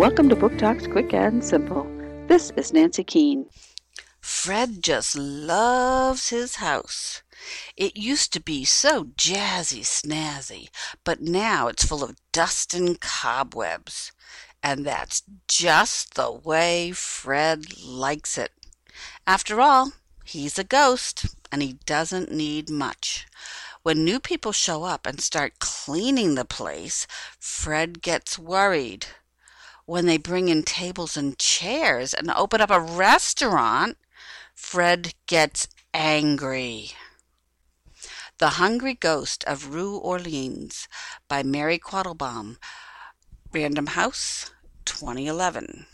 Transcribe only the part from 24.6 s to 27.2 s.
up and start cleaning the place,